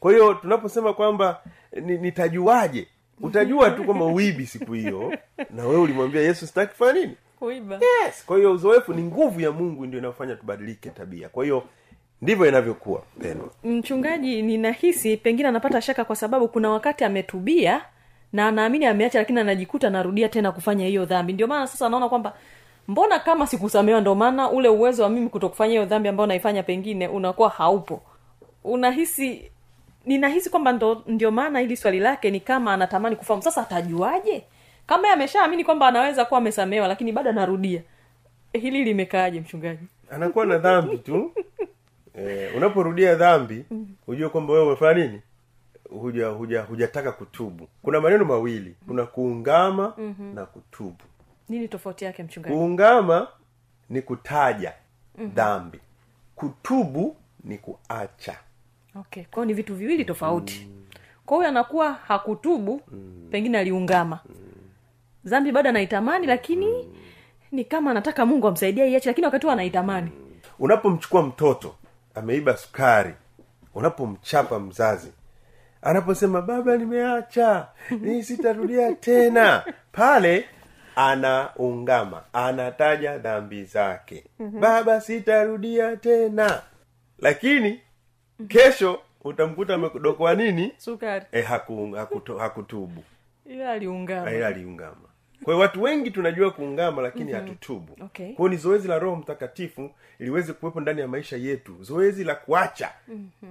Kwa 0.00 0.12
hiyo 0.12 0.34
tunaposema 0.34 0.92
kwamba 0.94 1.40
ni- 1.82 1.98
nitajuaje? 1.98 2.88
Utajua 3.20 3.70
tu 3.70 3.84
kwamba 3.84 4.04
uibi 4.04 4.46
siku 4.46 4.72
hiyo 4.72 5.18
na 5.50 5.62
wewe 5.66 5.80
ulimwambia 5.80 6.22
yesu 6.22 6.46
sitaki 6.46 6.72
kufanya 6.72 6.92
nini? 6.92 7.16
Kuiba. 7.38 7.74
Yes. 7.74 8.24
Kwa 8.26 8.36
hiyo 8.36 8.52
uzoefu 8.52 8.94
ni 8.94 9.02
nguvu 9.02 9.40
ya 9.40 9.50
mungu 9.52 9.86
ndio 9.86 9.98
inayofanya 9.98 10.36
tubadilike 10.36 10.90
tabia. 10.90 11.28
Kwa 11.28 11.44
hiyo 11.44 11.62
ndivyo 12.22 12.46
inavyokuwa 12.46 13.02
pendwa 13.20 13.48
mchungaji 13.64 14.42
ninahisi 14.42 15.16
pengine 15.16 15.48
anapata 15.48 15.80
shaka 15.80 16.04
kwa 16.04 16.16
sababu 16.16 16.48
kuna 16.48 16.70
wakati 16.70 17.04
ametubia 17.04 17.82
na 18.32 18.48
anaamini 18.48 18.86
ameacha 18.86 19.18
lakini 19.18 19.40
anajikuta 19.40 19.86
anarudia 19.86 20.28
tena 20.28 20.52
kufanya 20.52 20.86
hiyo 20.86 21.04
dhambi. 21.04 21.32
Ndio 21.32 21.46
maana 21.46 21.66
sasa 21.66 21.86
anaona 21.86 22.08
kwamba 22.08 22.34
mbona 22.88 23.18
kama 23.18 23.46
sikusamewa 23.46 24.00
ndio 24.00 24.14
maana 24.14 24.50
ule 24.50 24.68
uwezo 24.68 25.02
wa 25.02 25.08
mimi 25.08 25.28
kutokufanya 25.28 25.70
hiyo 25.70 25.84
dhambi 25.84 26.08
ambayo 26.08 26.26
naifanya 26.26 26.62
pengine 26.62 27.08
unakuwa 27.08 27.48
haupo. 27.48 28.02
Unahisi 28.64 29.50
ninahisi 30.06 30.50
kwamba 30.50 30.72
ndo, 30.72 31.02
ndio 31.06 31.30
maana 31.30 31.58
hili 31.60 31.76
swali 31.76 32.00
lake 32.00 32.30
ni 32.30 32.40
kama 32.40 32.72
anatamani 32.72 33.16
kufahamu. 33.16 33.42
Sasa 33.42 33.62
atajuaje? 33.62 34.44
Kama 34.86 35.10
ameshaamini 35.10 35.64
kwamba 35.64 35.86
anaweza 35.88 36.24
kuwa 36.24 36.38
amesamewa 36.38 36.88
lakini 36.88 37.12
bado 37.12 37.30
anarudia. 37.30 37.82
Hili 38.52 38.84
limekaaje 38.84 39.40
mchungaji? 39.40 39.84
Anakuwa 40.10 40.46
na 40.46 40.58
dhambi 40.58 40.98
tu 40.98 41.32
eh, 42.16 42.56
unaporudia 42.56 43.14
dhambi 43.14 43.64
hujue 44.06 44.28
kwamba 44.28 44.52
wewe 44.52 44.66
umefanya 44.66 45.04
nini 45.06 45.20
huja 45.90 46.28
huja 46.28 46.62
hujataka 46.62 47.12
kutubu 47.12 47.68
kuna 47.82 48.00
maneno 48.00 48.24
mawili 48.24 48.74
kuna 48.86 49.06
kuungama 49.06 49.94
mm-hmm. 49.98 50.34
na 50.34 50.46
kutubu 50.46 51.04
nini 51.48 51.68
tofauti 51.68 52.04
yake 52.04 52.22
mchungaji 52.22 52.54
kuungama 52.56 53.28
ni 53.90 54.02
kutaja 54.02 54.72
mm-hmm. 55.18 55.34
dhambi 55.34 55.80
kutubu 56.36 57.16
ni 57.44 57.58
kuacha 57.58 58.36
okay 58.94 59.24
kwao 59.24 59.44
ni 59.46 59.54
vitu 59.54 59.74
viwili 59.74 60.04
tofauti 60.04 60.66
mm. 60.70 60.84
kwa 61.26 61.36
huyo 61.36 61.48
anakuwa 61.48 61.92
hakutubu 61.92 62.80
mm. 62.92 63.28
pengine 63.30 63.58
aliungama 63.58 64.20
mm. 64.28 64.34
dhambi 65.24 65.52
bado 65.52 65.68
anaitamani 65.68 66.26
lakini 66.26 66.66
mm. 66.66 66.94
ni 67.52 67.64
kama 67.64 67.90
anataka 67.90 68.26
mungu 68.26 68.46
amsaidia 68.48 68.86
iache 68.86 69.08
lakini 69.08 69.24
wakati 69.24 69.46
huo 69.46 69.52
anaitamani 69.52 70.10
unapomchukua 70.58 71.22
mtoto 71.22 71.74
ameiba 72.16 72.56
sukari. 72.56 73.14
Unapomchapa 73.74 74.58
mzazi 74.60 75.12
anaposema 75.82 76.42
baba 76.42 76.76
nimeacha 76.76 77.68
ni 77.90 78.22
sitarudia 78.24 78.92
tena. 78.92 79.64
Pale 79.92 80.44
anaungama 80.96 82.22
anataja 82.32 83.18
dhambi 83.18 83.64
zake. 83.64 84.24
Baba 84.38 85.00
sitarudia 85.00 85.96
tena. 85.96 86.62
Lakini 87.18 87.80
kesho 88.48 89.00
utamkuta 89.24 89.74
amedokoa 89.74 90.34
nini? 90.34 90.72
Sukari. 90.76 91.26
E, 91.32 91.40
haku, 91.42 91.96
hakutubu. 92.38 93.04
Ila 93.46 93.72
aliungama. 93.72 94.32
Ila 94.32 94.46
aliungama 94.46 95.05
kwa 95.44 95.54
hiyo 95.54 95.62
watu 95.62 95.82
wengi 95.82 96.10
tunajua 96.10 96.50
kuungama 96.50 97.02
lakini 97.02 97.32
hatutubu. 97.32 97.96
Okay. 98.04 98.32
kwao 98.32 98.48
ni 98.48 98.56
zoezi 98.56 98.88
la 98.88 98.98
roho 98.98 99.16
mtakatifu 99.16 99.90
iliweze 100.18 100.52
kuwepo 100.52 100.80
ndani 100.80 101.00
ya 101.00 101.08
maisha 101.08 101.36
yetu. 101.36 101.76
Zoezi 101.80 102.24
la 102.24 102.34
kuacha. 102.34 102.90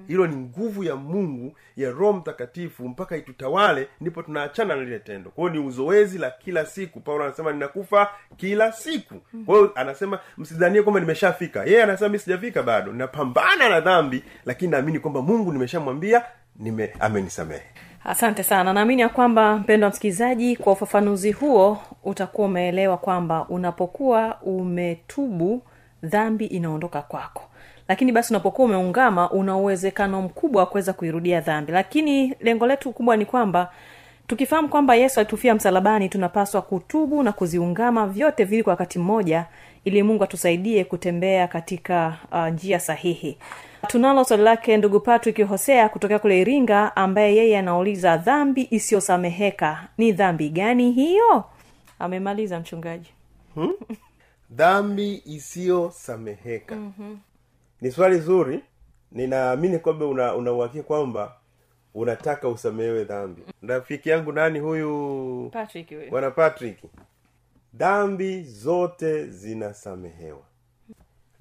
Hilo 0.08 0.28
ni 0.28 0.36
nguvu 0.36 0.84
ya 0.84 0.96
mungu 0.96 1.58
ya 1.78 1.92
roho 1.92 2.14
mtakatifu 2.14 2.88
mpaka 2.88 3.18
itutawale 3.18 3.88
ndipo 4.02 4.24
tunaachana 4.24 4.76
na 4.76 4.82
lile 4.84 5.00
tendo. 5.00 5.30
Kwao 5.30 5.50
ni 5.50 5.60
uzoezi 5.60 6.18
la 6.18 6.32
kila 6.32 6.66
siku. 6.66 7.00
Paulo 7.00 7.24
anasema 7.24 7.52
ninakufa 7.52 8.10
kila 8.38 8.72
siku. 8.72 9.14
Mm-hmm. 9.14 9.46
kwao 9.46 9.72
anasema 9.76 10.20
msidhanie 10.38 10.82
kwamba 10.82 11.00
nimeshafika. 11.00 11.64
Yeye 11.66 11.84
anasema 11.84 12.10
mi 12.10 12.20
sijafika 12.20 12.64
bado. 12.64 12.94
Napambana 12.94 13.70
na 13.70 13.80
dhambi 13.82 14.24
lakini 14.46 14.72
naamini 14.72 15.00
kwamba 15.00 15.22
mungu 15.22 15.54
nimeshamwambia 15.54 16.24
nime 16.60 16.94
amenisamehe 17.00 17.64
asante 18.06 18.44
sana. 18.44 18.74
Naamini 18.74 19.02
ya 19.02 19.10
kwamba 19.10 19.58
mpendo 19.58 19.86
wa 19.86 19.90
msikilizaji 19.92 20.56
kwa 20.56 20.74
ufafanuzi 20.74 21.32
huo 21.32 21.78
utakuwa 22.04 22.48
umeelewa 22.48 22.98
kwamba 22.98 23.46
unapokuwa 23.50 24.38
umetubu 24.42 25.62
dhambi 26.04 26.46
inaondoka 26.46 27.02
kwako. 27.02 27.44
Lakini 27.88 28.12
basi 28.12 28.34
unapokuwa 28.34 28.66
umeungama 28.68 29.30
una 29.32 29.58
uwezekano 29.58 30.22
mkubwa 30.22 30.60
wa 30.62 30.66
kuweza 30.66 30.94
kuirudia 30.94 31.42
dhambi. 31.42 31.72
Lakini 31.72 32.34
lengo 32.40 32.68
letu 32.68 32.92
kubwa 32.92 33.18
ni 33.18 33.26
kwamba 33.26 33.72
tukifahamu 34.28 34.70
kwamba 34.70 34.96
yesu 34.96 35.20
alitufia 35.20 35.56
msalabani 35.56 36.10
tunapaswa 36.10 36.62
kutubu 36.62 37.24
na 37.24 37.32
kuziungama 37.32 38.08
vyote 38.08 38.44
vili 38.44 38.64
kwa 38.64 38.72
wakati 38.72 39.00
mmoja 39.00 39.46
ili 39.86 40.04
mungu 40.04 40.24
atusaidie 40.24 40.84
kutembea 40.84 41.48
katika 41.48 42.14
uh, 42.32 42.48
njia 42.48 42.80
sahihi 42.80 43.38
tunalo 43.86 44.24
swali 44.24 44.44
lake 44.44 44.78
ndugu 44.78 45.00
patrick 45.00 45.48
hosea 45.48 45.90
kutokea 45.90 46.20
kule 46.20 46.42
iringa 46.42 46.96
ambaye 46.96 47.36
yeye 47.36 47.58
anauliza 47.58 48.18
dhambi 48.18 48.68
isiyosameheka 48.72 49.88
ni 49.98 50.12
dhambi 50.12 50.50
gani 50.50 50.92
hiyo? 50.92 51.44
Amemaliza 52.00 52.60
mchungaji. 52.60 53.10
Dhambi 54.52 55.22
isiyosameheka. 55.26 56.76
Mm-hmm. 56.76 57.20
ni 57.82 57.92
swali 57.92 58.20
zuri. 58.20 58.60
Ninaamini 59.12 59.80
kwamba 59.80 60.06
una 60.06 60.36
una 60.36 60.68
kwamba 60.68 61.36
unataka 61.94 62.50
usamehewe 62.50 63.04
dhambi. 63.04 63.42
Rafiki 63.64 64.10
yangu 64.10 64.32
nani 64.32 64.60
huyu? 64.60 65.50
Patrick 65.54 66.10
bwana 66.10 66.32
patrick. 66.32 66.78
Dhambi 67.74 68.44
zote 68.44 69.26
zinasamehewa. 69.26 70.42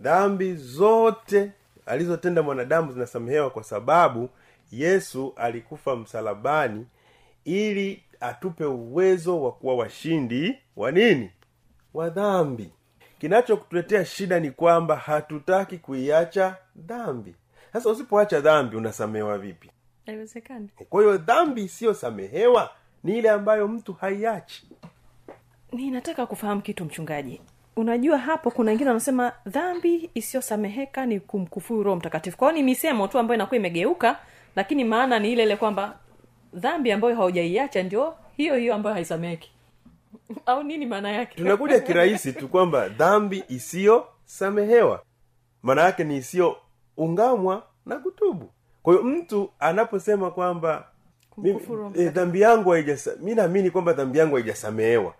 Dhambi 0.01 0.55
zote 0.55 1.51
alizotenda 1.87 2.43
mwanadamu 2.43 2.93
zinasamehewa 2.93 3.51
kwa 3.51 3.63
sababu 3.65 4.29
yesu 4.73 5.33
alikufa 5.37 5.97
msalabani 5.97 6.87
ili 7.45 8.03
atupe 8.21 8.65
uwezo 8.65 9.43
wa 9.43 9.53
kuwa 9.53 9.75
washindi 9.77 10.59
wa 10.77 10.93
nini? 10.93 11.31
Wa 11.95 12.11
dhambi. 12.11 12.71
Kinachokutuletea 13.19 14.05
shida 14.05 14.41
ni 14.41 14.51
kwamba 14.51 14.97
hatutaki 14.97 15.79
kuiacha 15.79 16.57
dhambi. 16.77 17.35
Sasa 17.73 17.91
usipoacha 17.91 18.41
dhambi 18.41 18.77
unasamehewa 18.77 19.39
vipi? 19.39 19.71
Haiwezekani. 20.07 20.69
Kwa 20.89 21.03
hiyo 21.03 21.17
dhambi 21.17 21.65
isiyosamehewa 21.65 22.71
ni 23.05 23.19
ile 23.19 23.31
ambayo 23.31 23.69
mtu 23.69 23.93
haiachi. 23.93 24.69
Ninataka 25.73 26.27
kufahamu 26.27 26.63
kitu 26.63 26.85
mchungaji 26.85 27.41
unajua 27.77 28.19
hapo 28.19 28.51
kuna 28.51 28.71
wengine 28.71 28.91
wanasema 28.91 29.33
dhambi 29.47 30.11
isiyosameheka 30.15 31.07
ni 31.07 31.21
kumkufuru 31.21 31.83
roho 31.83 31.97
mtakatifu. 31.97 32.37
Kwao 32.37 32.53
ni 32.53 32.63
misemo 32.63 33.09
tu 33.09 33.19
ambayo 33.19 33.37
inakuwa 33.37 33.57
imegeuka 33.57 34.19
lakini 34.57 34.85
maana 34.85 35.19
ni 35.19 35.33
ile 35.33 35.43
ile 35.43 35.57
kwamba 35.57 35.99
dhambi 36.55 36.93
ambayo 36.93 37.17
haujaiacha 37.17 37.83
ndio 37.83 38.15
hiyo 38.37 38.57
hiyo 38.57 38.75
ambayo 38.75 38.95
haisameheki. 38.95 39.51
Au 40.47 40.63
nini 40.63 40.87
maana 40.87 41.13
yake? 41.13 41.35
Tunakuja 41.37 41.81
kirahisi 41.81 42.33
tu 42.33 42.49
kwamba 42.49 42.89
dhambi 42.89 43.45
isiyosamehewa 43.49 45.03
maana 45.63 45.83
yake 45.83 46.05
ni 46.05 46.17
isiyoungamwa 46.17 47.63
na 47.87 47.97
kutubu. 47.97 48.51
Kwa 48.83 48.93
hiyo 48.95 49.05
mtu 49.05 49.51
anaposema 49.59 50.31
kwamba 50.31 50.87
eh, 51.95 52.13
dhambi 52.13 52.41
yangu 52.41 52.71
haijasa 52.71 53.13
mi 53.21 53.35
naamini 53.35 53.71
kwamba 53.71 53.93
dhambi 53.93 54.19
yangu 54.19 54.35
haijasamehewa 54.35 55.15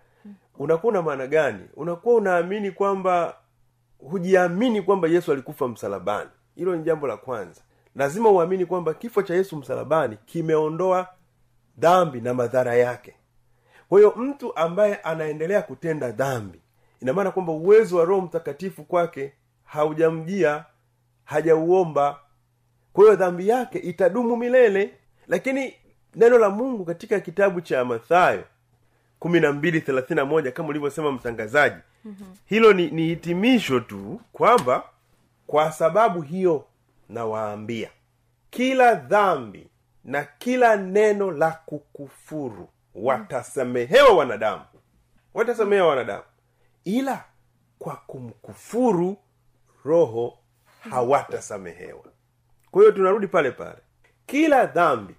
unakuwa 0.59 0.91
una 0.93 1.03
maana 1.03 1.27
gani? 1.27 1.65
Unakuwa 1.77 2.15
unaamini 2.15 2.71
kwamba 2.71 3.37
hujiamini 3.99 4.83
kwamba 4.83 5.09
yesu 5.09 5.33
alikufa 5.33 5.69
msalabani. 5.69 6.31
Hilo 6.55 6.77
ni 6.77 6.83
jambo 6.83 7.07
la 7.07 7.17
kwanza. 7.17 7.63
Lazima 7.95 8.29
uamini 8.31 8.67
kwamba 8.67 8.95
kifo 8.95 9.23
cha 9.23 9.35
yesu 9.35 9.57
msalabani 9.57 10.19
kimeondoa 10.27 11.09
dhambi 11.79 12.21
na 12.21 12.35
madhara 12.35 12.75
yake. 12.75 13.15
Kwa 13.89 13.99
hiyo 13.99 14.15
mtu 14.17 14.57
ambaye 14.57 14.95
anaendelea 14.97 15.63
kutenda 15.63 16.11
dhambi 16.11 16.61
ina 17.01 17.13
maana 17.13 17.31
kwamba 17.31 17.53
uwezo 17.53 17.97
wa 17.97 18.05
roho 18.05 18.21
mtakatifu 18.21 18.85
kwake 18.85 19.33
haujamjia 19.65 20.65
hajauomba. 21.25 22.21
Kwa 22.93 23.05
hiyo 23.05 23.17
dhambi 23.17 23.49
yake 23.49 23.79
itadumu 23.79 24.37
milele. 24.37 24.95
Lakini 25.27 25.75
neno 26.15 26.39
la 26.39 26.51
mungu 26.51 26.85
katika 26.85 27.21
kitabu 27.21 27.61
cha 27.61 27.85
mathayo 27.85 28.45
kumi 29.25 29.41
na 29.41 29.53
mbili 29.53 29.81
thelathini 29.81 30.17
na 30.17 30.25
moja 30.25 30.53
kama 30.53 30.69
ulivyosema 30.69 31.13
mtangazaji. 31.13 31.77
Mm-hmm. 32.05 32.37
hilo 32.45 32.73
ni, 32.73 32.91
ni 32.91 33.03
hitimisho 33.07 33.81
tu 33.81 34.21
kwamba 34.33 34.83
kwa 35.47 35.73
sababu 35.73 36.23
hiyo 36.23 36.65
nawaambia 37.09 37.91
kila 38.51 38.95
dhambi 38.95 39.67
na 40.05 40.25
kila 40.39 40.77
neno 40.77 41.31
la 41.31 41.51
kukufuru 41.51 42.69
watasamehewa 42.95 44.09
wanadamu. 44.17 44.65
Watasamehewa 45.35 45.89
wanadamu. 45.89 46.23
Ila 46.85 47.25
kwa 47.79 47.97
kumkufuru 47.97 49.17
roho 49.85 50.39
hawatasamehewa. 50.91 52.05
Kwa 52.71 52.83
hiyo 52.83 52.93
tunarudi 52.93 53.27
pale 53.27 53.51
pale. 53.51 53.79
Kila 54.27 54.67
dhambi 54.67 55.15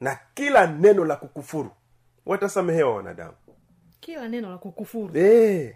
na 0.00 0.18
kila 0.34 0.66
neno 0.66 1.04
la 1.04 1.16
kukufuru 1.16 1.70
watasamehewa 2.26 2.94
wanadamu 2.96 3.34
kila 4.00 4.28
neno 4.28 4.50
la 4.50 4.58
kukufuru. 4.58 5.16
Eh, 5.18 5.74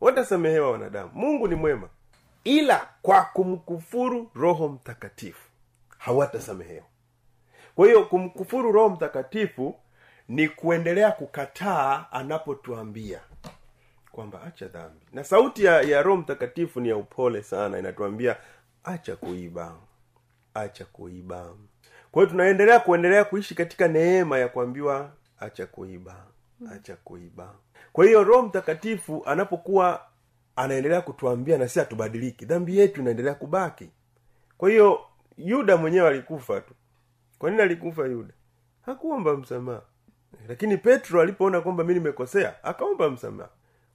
watasamehewa 0.00 0.70
wanadamu. 0.70 1.10
Mungu 1.14 1.48
ni 1.48 1.54
mwema. 1.54 1.88
Ila 2.44 2.88
kwa 3.02 3.22
kumkufuru 3.24 4.30
roho 4.34 4.68
mtakatifu 4.68 5.48
hawatasamehewa. 5.98 6.84
Kwa 7.74 7.86
hiyo 7.86 8.04
kumkufuru 8.04 8.72
roho 8.72 8.88
mtakatifu 8.88 9.74
ni 10.28 10.48
kuendelea 10.48 11.12
kukataa 11.12 12.06
anapotuambia 12.10 13.20
kwamba 14.12 14.42
acha 14.42 14.68
dhambi. 14.68 15.06
Na 15.12 15.24
sauti 15.24 15.64
ya, 15.64 15.80
ya 15.82 16.02
roho 16.02 16.16
mtakatifu 16.16 16.80
ni 16.80 16.88
ya 16.88 16.96
upole 16.96 17.42
sana 17.42 17.78
inatuambia 17.78 18.36
acha 18.84 19.16
kuiba. 19.16 19.74
Acha 20.54 20.84
kuiba. 20.84 21.54
Kwa 22.12 22.22
hiyo 22.22 22.30
tunaendelea 22.30 22.80
kuendelea 22.80 23.24
kuishi 23.24 23.54
katika 23.54 23.88
neema 23.88 24.38
ya 24.38 24.48
kuambiwa 24.48 25.12
acha 25.40 25.66
kuiba 25.66 26.26
acha 26.72 26.96
kuiba. 26.96 27.54
Kwa 27.92 28.04
hiyo 28.04 28.24
roho 28.24 28.42
mtakatifu 28.42 29.22
anapokuwa 29.26 30.00
anaendelea 30.56 31.00
kutuambia 31.00 31.58
na 31.58 31.68
si 31.68 31.78
hatubadiliki 31.78 32.44
dhambi 32.44 32.78
yetu 32.78 33.00
inaendelea 33.00 33.34
kubaki. 33.34 33.90
Kwa 34.58 34.70
hiyo 34.70 35.00
yuda 35.36 35.76
mwenyewe 35.76 36.08
alikufa 36.08 36.60
tu. 36.60 36.74
Kwa 37.38 37.50
nini 37.50 37.62
alikufa 37.62 38.06
yuda? 38.06 38.34
Hakuomba 38.82 39.36
msamaha. 39.36 39.82
Lakini 40.48 40.76
petro 40.76 41.20
alipoona 41.20 41.60
kwamba 41.60 41.84
mi 41.84 41.94
nimekosea 41.94 42.64
akaomba 42.64 43.10
msamaha. 43.10 43.48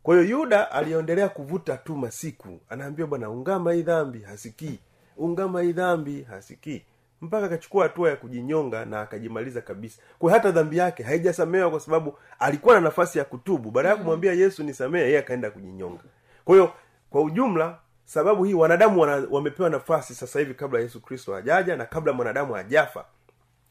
Kwa 0.03 0.15
hiyo 0.15 0.29
yuda 0.29 0.71
aliendelea 0.71 1.29
kuvuta 1.29 1.77
tu 1.77 1.95
masiku. 1.95 2.59
Anaambia 2.69 3.05
bwana 3.05 3.29
ungama 3.29 3.73
hii 3.73 3.81
dhambi 3.81 4.19
hasikii. 4.21 4.79
Ungama 5.17 5.61
hii 5.61 5.73
dhambi 5.73 6.23
hasikii 6.23 6.85
mpaka 7.21 7.45
akachukua 7.45 7.83
hatua 7.83 8.09
ya 8.09 8.15
kujinyonga 8.15 8.85
na 8.85 9.01
akajimaliza 9.01 9.61
kabisa. 9.61 10.01
Kwa 10.19 10.31
hata 10.31 10.51
dhambi 10.51 10.77
yake 10.77 11.03
haijasamehewa 11.03 11.69
kwa 11.71 11.79
sababu 11.79 12.17
alikuwa 12.39 12.75
na 12.75 12.81
nafasi 12.81 13.17
ya 13.19 13.25
kutubu. 13.25 13.71
Baada 13.71 13.89
ya 13.89 13.95
kumwambia 13.95 14.33
yesu 14.33 14.63
nisamehe 14.63 15.05
yeye 15.05 15.19
akaenda 15.19 15.51
kujinyonga. 15.51 16.03
Kwa 16.45 16.55
hiyo 16.55 16.73
kwa 17.09 17.21
ujumla 17.21 17.77
sababu 18.05 18.43
hii 18.43 18.53
wanadamu 18.53 19.01
wana, 19.01 19.27
wamepewa 19.31 19.69
nafasi 19.69 20.15
sasa 20.15 20.39
hivi 20.39 20.53
kabla 20.53 20.79
yesu 20.79 21.01
kristo 21.01 21.33
hajaja 21.33 21.75
na 21.75 21.85
kabla 21.85 22.13
mwanadamu 22.13 22.53
hajafa 22.53 23.05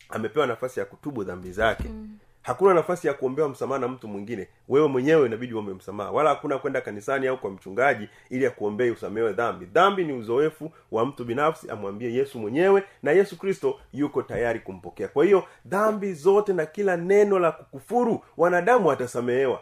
amepewa 0.09 0.47
nafasi 0.47 0.81
ya 0.81 0.87
kutubu 0.87 1.25
dhambi 1.25 1.53
zake. 1.53 1.89
Mm. 1.89 2.19
Hakuna 2.43 2.75
nafasi 2.75 3.07
ya 3.07 3.15
kuombewa 3.15 3.49
msamaha 3.49 3.81
na 3.81 3.89
mtu 3.89 4.09
mwingine. 4.09 4.49
Wewe 4.69 4.89
mwenyewe 4.89 5.27
inabidi 5.27 5.55
uombe 5.55 5.75
msamaha. 5.75 6.11
Wala 6.11 6.31
hakuna 6.31 6.59
kwenda 6.59 6.81
kanisani 6.81 7.27
au 7.27 7.39
kwa 7.39 7.51
mchungaji 7.51 8.09
ili 8.31 8.47
akuombee 8.47 8.91
usamewe 8.91 9.33
dhambi. 9.33 9.67
Dhambi 9.67 10.05
ni 10.05 10.13
uzoefu 10.13 10.73
wa 10.91 11.07
mtu 11.07 11.25
binafsi 11.25 11.71
amwambie 11.71 12.15
yesu 12.15 12.39
mwenyewe 12.39 12.83
na 13.03 13.13
yesu 13.13 13.39
kristo 13.39 13.81
yuko 13.93 14.23
tayari 14.23 14.61
kumpokea. 14.61 15.09
Kwa 15.09 15.25
hiyo 15.25 15.45
dhambi 15.65 16.13
zote 16.13 16.53
na 16.53 16.67
kila 16.67 16.97
neno 16.97 17.39
la 17.39 17.53
kukufuru 17.53 18.25
wanadamu 18.37 18.89
watasamehewa. 18.89 19.61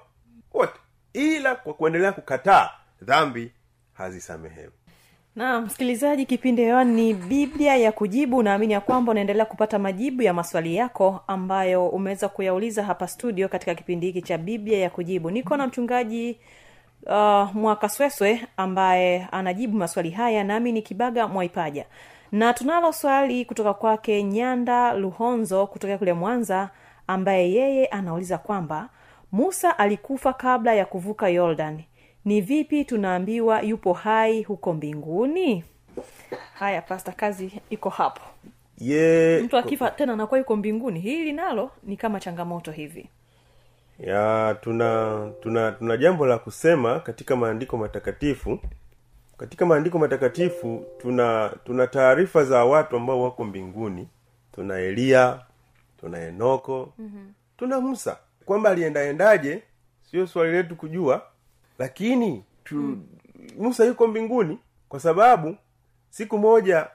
Wote. 0.55 0.81
Ila 1.13 1.55
kwa 1.55 1.75
kuendelea 1.75 2.13
kukataa 2.13 2.71
dhambi 3.03 3.53
hazisamehewi 3.93 4.73
na 5.37 5.61
msikilizaji 5.61 6.27
kipindi 6.27 6.63
hewani 6.63 6.95
ni 6.95 7.15
biblia 7.15 7.77
ya 7.77 7.93
kujibu. 7.93 8.43
Naamini 8.43 8.73
ya 8.73 8.81
kwamba 8.81 9.13
unaendelea 9.13 9.45
kupata 9.45 9.79
majibu 9.79 10.23
ya 10.23 10.35
maswali 10.35 10.77
yako 10.77 11.21
ambayo 11.27 11.89
umeweza 11.89 12.29
kuyauliza 12.29 12.83
hapa 12.85 13.09
studio 13.09 13.49
katika 13.49 13.75
kipindi 13.75 14.07
hiki 14.07 14.23
cha 14.23 14.39
biblia 14.39 14.79
ya 14.79 14.91
kujibu. 14.91 15.31
Niko 15.31 15.57
na 15.57 15.67
mchungaji 15.67 16.39
uh, 17.07 17.55
mwakasweswe 17.55 18.41
ambaye 18.57 19.29
anajibu 19.33 19.77
maswali 19.79 20.11
haya 20.11 20.45
nami 20.45 20.73
ni 20.73 20.83
kibaga 20.83 21.29
mwaipaja. 21.29 21.85
Na 22.33 22.53
tunalo 22.55 22.93
swali 22.93 23.45
kutoka 23.45 23.75
kwake 23.75 24.23
nyanda 24.23 24.95
luhonzo 24.95 25.67
kutokea 25.67 25.99
kule 25.99 26.13
mwanza 26.13 26.71
ambaye 27.07 27.53
yeye 27.53 27.87
anauliza 27.87 28.39
kwamba 28.39 28.89
musa 29.33 29.79
alikufa 29.79 30.33
kabla 30.33 30.75
ya 30.75 30.85
kuvuka 30.85 31.29
yordan 31.29 31.83
ni 32.27 32.41
vipi 32.41 32.85
tunaambiwa 32.85 33.61
yupo 33.63 33.93
hai 33.93 34.43
huko 34.43 34.73
mbinguni? 34.73 35.65
Haya 36.55 36.83
pasta 36.83 37.13
kazi 37.13 37.61
iko 37.71 37.89
hapo. 37.89 38.21
Yeah. 38.79 39.43
mtu 39.43 39.57
akifa 39.57 39.91
tena 39.91 40.13
anakuwa 40.13 40.39
yuko 40.39 40.57
mbinguni. 40.57 41.01
Hili 41.01 41.33
nalo 41.33 41.71
ni 41.83 41.97
kama 41.97 42.21
changamoto 42.21 42.73
hivi. 42.73 43.09
Ya 43.99 44.57
tuna 44.61 45.31
tuna 45.41 45.73
tuna 45.73 45.97
jambo 45.97 46.27
la 46.27 46.39
kusema 46.39 47.01
katika 47.01 47.37
maandiko 47.37 47.77
matakatifu. 47.77 48.59
Katika 49.39 49.67
maandiko 49.67 49.99
matakatifu 49.99 50.85
tuna 50.99 51.53
tuna 51.65 51.87
taarifa 51.87 52.45
za 52.45 52.65
watu 52.65 52.97
ambao 52.97 53.23
wako 53.23 53.45
mbinguni. 53.45 54.09
Tuna 54.55 54.79
eliya 54.79 55.41
tuna 56.01 56.19
enoko. 56.19 56.93
Mm-hmm. 56.99 57.33
tuna 57.57 57.81
musa. 57.81 58.17
Kwamba 58.45 58.71
aliendaendaje 58.71 59.63
sio 60.11 60.27
swali 60.27 60.53
letu 60.53 60.77
kujua 60.77 61.23
lakini 61.79 62.45
tu, 62.65 62.75
mm. 62.77 63.07
musa 63.59 63.85
yuko 63.85 64.07
mbinguni 64.07 64.59
kwa 64.89 65.01
sababu 65.01 65.57
siku 66.11 66.39
moja 66.39 66.91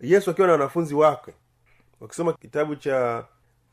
yesu 0.00 0.30
akiwa 0.30 0.46
na 0.46 0.52
wanafunzi 0.52 0.94
wake 0.94 1.32
wakisoma 2.00 2.32
kitabu 2.32 2.76
cha 2.76 3.24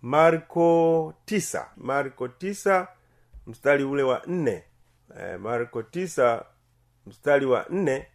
marko 0.02 1.14
tisa 1.26 1.68
marko 1.78 2.28
tisa 2.28 2.88
mstari 3.48 3.84
ule 3.84 4.04
wa 4.04 4.22
nne. 4.28 4.64
E, 5.20 5.38
marko 5.38 5.84
tisa 5.84 6.46
mstari 7.06 7.46
wa 7.46 7.66
nne. 7.70 8.08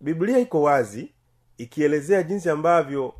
Biblia 0.00 0.38
iko 0.38 0.62
wazi 0.62 1.12
ikielezea 1.58 2.22
jinsi 2.22 2.50
ambavyo 2.50 3.14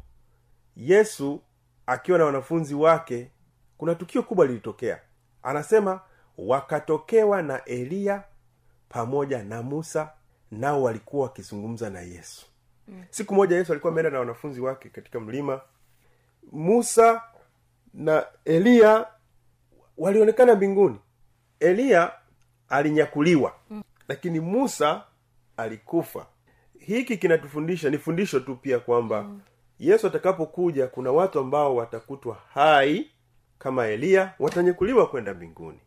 yesu 0.76 1.40
akiwa 1.86 2.18
na 2.18 2.24
wanafunzi 2.24 2.74
wake 2.74 3.30
kuna 3.78 3.94
tukio 3.94 4.22
kubwa 4.22 4.46
lilitokea. 4.46 5.00
Anasema 5.42 6.00
wakatokewa 6.38 7.42
na 7.42 7.64
eliya 7.64 8.24
pamoja 8.92 9.42
na 9.42 9.62
musa 9.62 10.11
nao 10.50 10.83
walikuwa 10.83 11.22
wakizungumza 11.22 11.90
na 11.90 12.00
yesu 12.00 12.46
mm. 12.88 13.05
siku 13.11 13.35
moja 13.35 13.57
yesu 13.57 13.72
alikuwa 13.72 13.92
ameenda 13.92 14.11
na 14.11 14.18
wanafunzi 14.18 14.61
wake 14.61 14.88
katika 14.88 15.20
mlima 15.20 15.61
musa 16.52 17.22
na 17.94 18.26
eliya 18.44 19.07
walionekana 19.98 20.55
mbinguni 20.55 20.98
eliya 21.61 22.12
alinyakuliwa 22.68 23.55
mm. 23.70 23.83
lakini 24.09 24.40
musa 24.40 25.05
alikufa 25.57 26.26
hiki 26.78 27.16
kinatufundisha 27.16 27.90
ni 27.90 27.98
fundisho 27.98 28.40
tu 28.40 28.57
pia 28.57 28.78
kwamba 28.78 29.22
mm. 29.22 29.40
yesu 29.78 30.07
atakapokuja 30.07 30.87
kuna 30.87 31.12
watu 31.12 31.38
ambao 31.40 31.76
watakutwa 31.76 32.38
hai 32.55 33.11
kama 33.59 33.87
eliya 33.87 34.35
watanyakuliwa 34.38 35.07
kwenda 35.07 35.35
mbinguni 35.35 35.81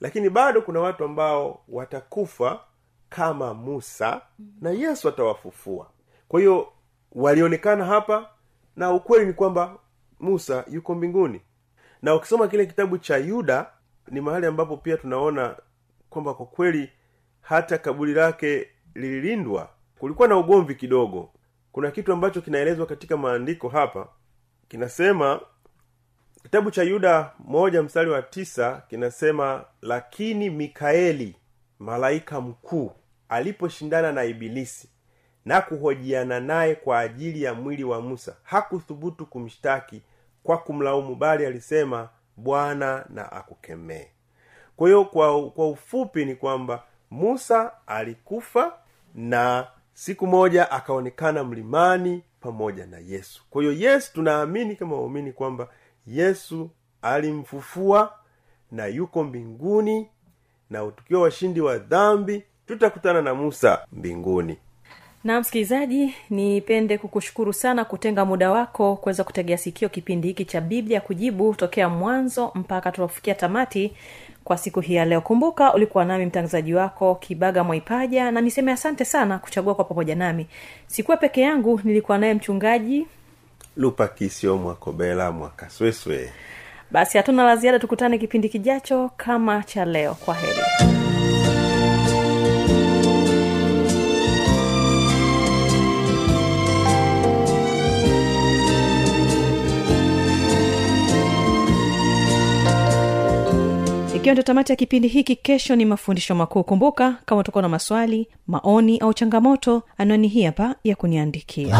lakini 0.00 0.30
bado 0.30 0.62
kuna 0.62 0.80
watu 0.80 1.04
ambao 1.04 1.64
watakufa 1.68 2.60
kama 3.08 3.54
musa 3.54 4.20
na 4.60 4.70
yesu 4.70 5.08
atawafufua. 5.08 5.90
Kwa 6.28 6.40
hiyo 6.40 6.72
walionekana 7.12 7.84
hapa 7.84 8.30
na 8.76 8.92
ukweli 8.92 9.26
ni 9.26 9.32
kwamba 9.32 9.78
musa 10.20 10.64
yuko 10.70 10.94
mbinguni. 10.94 11.40
Na 12.02 12.14
ukisoma 12.14 12.48
kile 12.48 12.66
kitabu 12.66 12.98
cha 12.98 13.16
yuda 13.16 13.70
ni 14.08 14.20
mahali 14.20 14.46
ambapo 14.46 14.76
pia 14.76 14.96
tunaona 14.96 15.56
kwamba 16.10 16.34
kwa 16.34 16.46
kweli 16.46 16.90
hata 17.40 17.78
kaburi 17.78 18.14
lake 18.14 18.68
lililindwa. 18.94 19.68
Kulikuwa 19.98 20.28
na 20.28 20.36
ugomvi 20.36 20.74
kidogo. 20.74 21.30
Kuna 21.72 21.90
kitu 21.90 22.12
ambacho 22.12 22.40
kinaelezwa 22.40 22.86
katika 22.86 23.16
maandiko 23.16 23.68
hapa. 23.68 24.08
Kinasema 24.68 25.40
kitabu 26.50 26.70
cha 26.70 26.82
yuda 26.82 27.32
moja 27.38 27.82
mstari 27.82 28.10
wa 28.10 28.22
tisa 28.22 28.82
kinasema 28.88 29.64
lakini 29.82 30.50
mikaeli 30.50 31.36
malaika 31.78 32.40
mkuu 32.40 32.92
aliposhindana 33.28 34.12
na 34.12 34.24
ibilisi 34.24 34.88
na 35.44 35.60
kuhojiana 35.60 36.40
naye 36.40 36.74
kwa 36.74 36.98
ajili 37.00 37.42
ya 37.42 37.54
mwili 37.54 37.84
wa 37.84 38.00
musa 38.00 38.36
hakuthubutu 38.42 39.26
kumshtaki 39.26 40.02
kwa 40.42 40.58
kumlaumu 40.58 41.14
bali 41.14 41.46
alisema 41.46 42.08
bwana 42.36 43.04
na 43.08 43.32
akukemee 43.32 44.06
kwa 44.76 44.88
hiyo 44.88 45.04
kwa, 45.04 45.68
ufupi 45.70 46.24
ni 46.24 46.34
kwamba 46.34 46.82
musa 47.10 47.72
alikufa 47.86 48.72
na 49.14 49.66
siku 49.94 50.26
moja 50.26 50.70
akaonekana 50.70 51.44
mlimani 51.44 52.22
pamoja 52.40 52.86
na 52.86 52.98
yesu. 52.98 53.44
Kwa 53.50 53.62
hiyo 53.62 53.74
yesu 53.74 54.12
tunaamini 54.12 54.76
kama 54.76 54.96
waumini 54.96 55.32
kwamba 55.32 55.68
yesu 56.06 56.70
alimfufua 57.02 58.12
na 58.72 58.86
yuko 58.86 59.24
mbinguni 59.24 60.08
na 60.70 60.86
tukiwa 60.90 61.22
washindi 61.22 61.60
wa 61.60 61.78
dhambi 61.78 62.42
tutakutana 62.66 63.22
na 63.22 63.34
musa 63.34 63.78
mbinguni. 63.92 64.56
Na 65.24 65.40
msikilizaji 65.40 66.14
nipende 66.30 66.98
kukushukuru 66.98 67.52
sana 67.52 67.84
kutenga 67.84 68.24
muda 68.24 68.50
wako 68.50 68.96
kuweza 68.96 69.24
kutegea 69.24 69.58
sikio 69.58 69.88
kipindi 69.88 70.28
hiki 70.28 70.44
cha 70.44 70.60
biblia 70.60 71.00
kujibu 71.00 71.54
tokea 71.54 71.88
mwanzo 71.88 72.52
mpaka 72.54 72.92
tunafikia 72.92 73.34
tamati 73.34 73.92
kwa 74.44 74.58
siku 74.58 74.80
hii 74.80 74.94
ya 74.94 75.04
leo. 75.04 75.20
Kumbuka 75.20 75.74
ulikuwa 75.74 76.04
nami 76.04 76.26
mtangazaji 76.26 76.74
wako 76.74 77.14
kibaga 77.14 77.64
mwaipaja 77.64 78.30
na 78.30 78.40
niseme 78.40 78.72
asante 78.72 79.04
sana 79.04 79.38
kuchagua 79.38 79.74
kwa 79.74 79.84
pamoja 79.84 80.14
nami. 80.14 80.46
Sikuwa 80.86 81.16
peke 81.16 81.40
yangu 81.40 81.80
nilikuwa 81.84 82.18
naye 82.18 82.34
mchungaji 82.34 83.06
lupakisio 83.80 84.56
mwakobela 84.56 85.32
mwakasweswe. 85.32 86.32
Basi 86.90 87.18
hatuna 87.18 87.44
la 87.44 87.56
ziada 87.56 87.78
tukutane 87.78 88.18
kipindi 88.18 88.48
kijacho 88.48 89.10
kama 89.16 89.62
cha 89.62 89.84
leo. 89.84 90.14
Kwa 90.14 90.34
heri 90.34 90.99
ikiwa 104.20 104.32
ndio 104.34 104.42
tamati 104.42 104.72
ya 104.72 104.76
kipindi 104.76 105.08
hiki 105.08 105.36
kesho 105.36 105.76
ni 105.76 105.84
mafundisho 105.84 106.34
makuu. 106.34 106.64
Kumbuka 106.64 107.16
kama 107.26 107.40
utakuwa 107.40 107.62
na 107.62 107.68
maswali 107.68 108.28
maoni 108.46 108.98
au 108.98 109.14
changamoto 109.14 109.82
anwani 109.98 110.28
hii 110.28 110.42
hapa 110.42 110.74
ya 110.84 110.96
kuniandikia. 110.96 111.76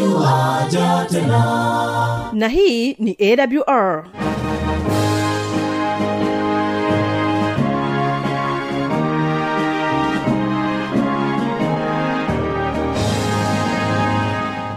Yuwaja 0.00 1.06
tena. 1.10 2.30
Na 2.32 2.48
hii 2.48 2.92
ni 2.94 3.16
awr 3.20 4.04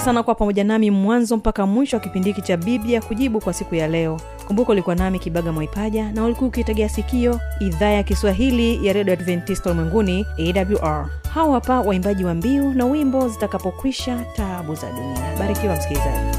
asante 0.00 0.04
sana 0.16 0.22
kwa 0.22 0.34
pamoja 0.34 0.64
nami 0.64 0.90
mwanzo 0.90 1.36
mpaka 1.36 1.66
mwisho 1.66 1.96
wa 1.96 2.02
kipindi 2.02 2.28
hiki 2.28 2.42
cha 2.42 2.56
biblia 2.56 3.00
kujibu 3.00 3.40
kwa 3.40 3.52
siku 3.52 3.74
ya 3.74 3.88
leo. 3.88 4.20
Kumbuka 4.46 4.72
ulikuwa 4.72 4.94
nami 4.96 5.18
kibaga 5.18 5.52
mwaipaja 5.52 6.12
na 6.12 6.24
ulikuwa 6.24 6.48
ukitegea 6.48 6.88
sikio 6.88 7.40
idhaa 7.60 7.88
ya 7.90 8.02
kiswahili 8.02 8.86
ya 8.86 8.92
redio 8.92 9.12
adventista 9.12 9.70
ulimwenguni 9.70 10.26
awr 10.38 11.08
hawa 11.34 11.54
hapa 11.54 11.80
waimbaji 11.80 12.24
wa 12.24 12.34
mbiu 12.34 12.72
na 12.74 12.84
wimbo 12.86 13.28
zitakapokwisha 13.28 14.24
taabu 14.36 14.74
za 14.74 14.90
dunia. 14.92 15.36
Barikiwa 15.38 15.76
msikilizaji. 15.76 16.38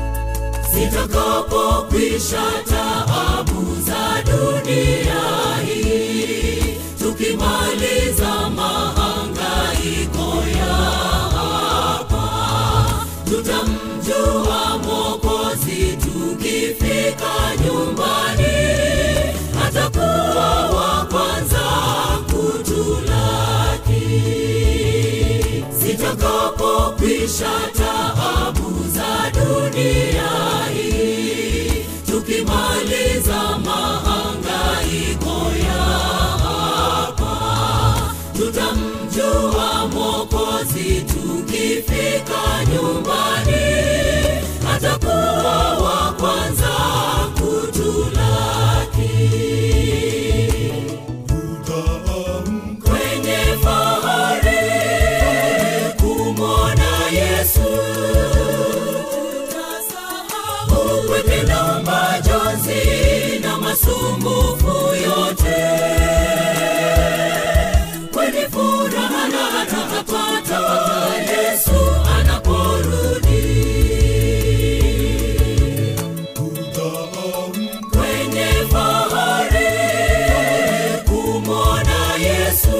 Zitakapokwisha 0.74 2.41
taabu 2.69 3.76
za 3.82 4.24
dunia 4.32 5.31
zitakapokwisha 27.41 27.71
taabu 27.77 28.84
za 28.88 29.32
dunia 29.34 30.30
hii 30.73 31.86
tukimaliza 32.06 33.58
mahangaiko 33.65 35.51
ya 35.67 35.84
hapa. 36.43 37.34
Tutamjua 38.38 39.88
mwokozi 39.93 41.01
tukifika 41.01 42.65
nyumbani 42.73 43.65
atakuwa 44.75 45.77
wa 45.77 46.13
kwanza 46.13 46.71
masumbufu 64.25 64.95
yote. 64.95 65.62
Kweni 68.13 68.41
furaha 68.51 69.27
na 69.27 69.62
atapata 69.62 70.60
yesu 71.31 71.71
anaporudi. 72.19 73.41
Kwenye 77.91 78.47
fahari 78.71 79.67
kumona 81.05 82.15
yesu. 82.19 82.77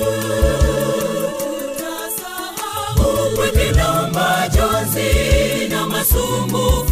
Upweke 3.00 3.72
na 3.72 4.08
majonzi 4.14 5.68
na 5.70 5.88
masumbufu 5.88 6.91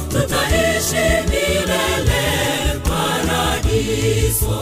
Tutaishi 0.09 1.07
milele 1.31 2.25
paradiso. 2.89 4.59